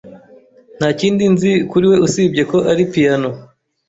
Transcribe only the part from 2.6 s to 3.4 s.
ari piyano.